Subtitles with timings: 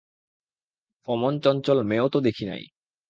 [1.07, 2.63] অমন চঞ্চল মেয়েও তো দেখি নাই।